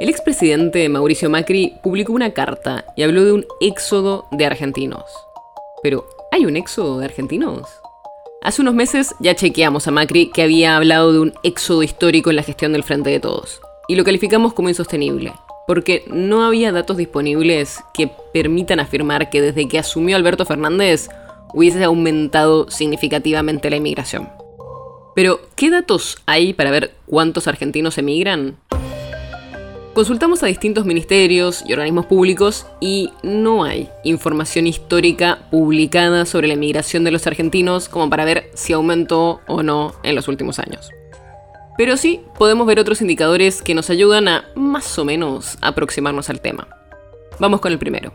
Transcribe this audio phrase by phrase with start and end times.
[0.00, 5.04] El expresidente Mauricio Macri publicó una carta y habló de un éxodo de argentinos.
[5.82, 7.68] Pero, ¿hay un éxodo de argentinos?
[8.40, 12.36] Hace unos meses ya chequeamos a Macri que había hablado de un éxodo histórico en
[12.36, 15.34] la gestión del Frente de Todos, y lo calificamos como insostenible,
[15.66, 21.10] porque no había datos disponibles que permitan afirmar que desde que asumió Alberto Fernández
[21.52, 24.30] hubiese aumentado significativamente la inmigración.
[25.14, 28.56] Pero, ¿qué datos hay para ver cuántos argentinos emigran?
[29.94, 36.54] Consultamos a distintos ministerios y organismos públicos y no hay información histórica publicada sobre la
[36.54, 40.90] emigración de los argentinos como para ver si aumentó o no en los últimos años.
[41.76, 46.40] Pero sí podemos ver otros indicadores que nos ayudan a más o menos aproximarnos al
[46.40, 46.68] tema.
[47.40, 48.12] Vamos con el primero.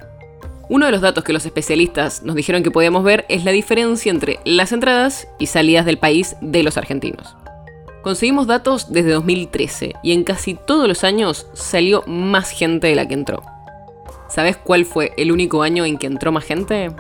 [0.70, 4.12] Uno de los datos que los especialistas nos dijeron que podíamos ver es la diferencia
[4.12, 7.36] entre las entradas y salidas del país de los argentinos.
[8.06, 13.08] Conseguimos datos desde 2013 y en casi todos los años salió más gente de la
[13.08, 13.42] que entró.
[14.30, 16.92] ¿Sabes cuál fue el único año en que entró más gente?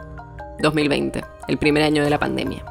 [0.63, 2.65] 2020, el primer año de la pandemia.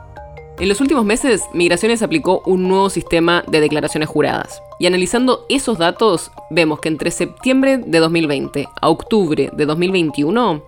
[0.58, 4.60] En los últimos meses, Migraciones aplicó un nuevo sistema de declaraciones juradas.
[4.80, 10.60] Y analizando esos datos, vemos que entre septiembre de 2020 a octubre de 2021,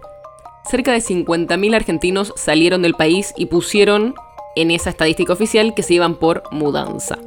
[0.71, 4.15] cerca de 50.000 argentinos salieron del país y pusieron
[4.55, 7.19] en esa estadística oficial que se iban por mudanza.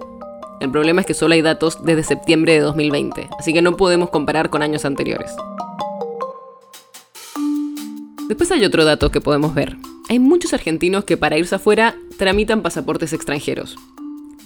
[0.60, 4.10] El problema es que solo hay datos desde septiembre de 2020, así que no podemos
[4.10, 5.32] comparar con años anteriores.
[8.28, 9.78] Después hay otro dato que podemos ver.
[10.10, 13.78] Hay muchos argentinos que para irse afuera tramitan pasaportes extranjeros.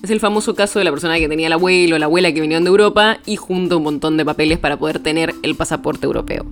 [0.04, 2.42] Es el famoso caso de la persona que tenía el abuelo o la abuela que
[2.42, 6.46] vinieron de Europa y junta un montón de papeles para poder tener el pasaporte europeo.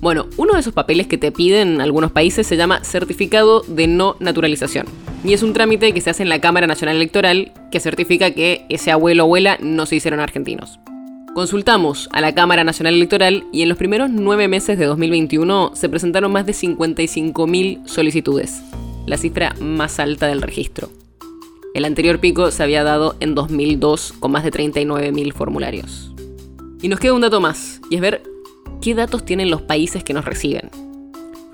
[0.00, 3.86] Bueno, uno de esos papeles que te piden en algunos países se llama certificado de
[3.86, 4.86] no naturalización.
[5.26, 8.64] Y es un trámite que se hace en la Cámara Nacional Electoral que certifica que
[8.68, 10.78] ese abuelo o abuela no se hicieron argentinos.
[11.34, 15.88] Consultamos a la Cámara Nacional Electoral y en los primeros nueve meses de 2021 se
[15.88, 18.62] presentaron más de 55.000 solicitudes,
[19.06, 20.90] la cifra más alta del registro.
[21.74, 26.14] El anterior pico se había dado en 2002 con más de 39.000 formularios.
[26.80, 28.22] Y nos queda un dato más, y es ver
[28.80, 30.70] qué datos tienen los países que nos reciben.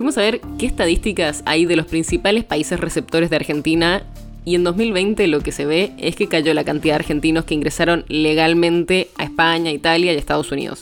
[0.02, 4.02] Fuimos a ver qué estadísticas hay de los principales países receptores de Argentina
[4.44, 7.54] y en 2020 lo que se ve es que cayó la cantidad de argentinos que
[7.54, 10.80] ingresaron legalmente a España, Italia y Estados Unidos.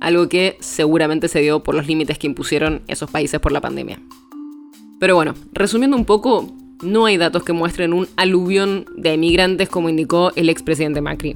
[0.00, 4.00] Algo que seguramente se dio por los límites que impusieron esos países por la pandemia.
[5.00, 6.50] Pero bueno, resumiendo un poco,
[6.80, 11.34] no hay datos que muestren un aluvión de emigrantes como indicó el expresidente Macri.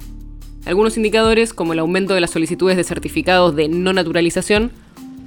[0.65, 4.71] Algunos indicadores, como el aumento de las solicitudes de certificados de no naturalización,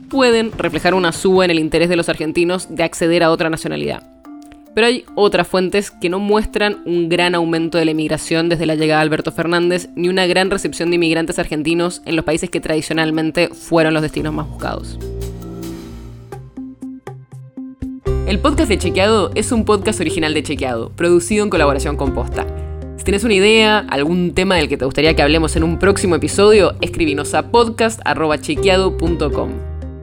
[0.09, 4.03] pueden reflejar una suba en el interés de los argentinos de acceder a otra nacionalidad.
[4.75, 8.75] Pero hay otras fuentes que no muestran un gran aumento de la inmigración desde la
[8.75, 12.61] llegada de Alberto Fernández, ni una gran recepción de inmigrantes argentinos en los países que
[12.61, 14.99] tradicionalmente fueron los destinos más buscados.
[18.27, 22.47] El podcast de Chequeado es un podcast original de Chequeado, producido en colaboración con Posta.
[22.97, 26.17] Si tienes una idea, algún tema del que te gustaría que hablemos en un próximo
[26.17, 29.74] episodio, escríbenos a podcast.chequeado.com.